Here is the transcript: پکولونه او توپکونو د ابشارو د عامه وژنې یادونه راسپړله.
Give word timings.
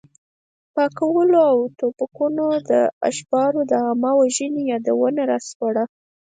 پکولونه 0.75 1.39
او 1.53 1.59
توپکونو 1.77 2.45
د 2.69 2.71
ابشارو 3.07 3.61
د 3.71 3.73
عامه 3.85 4.11
وژنې 4.21 4.61
یادونه 4.71 5.21
راسپړله. 5.31 5.83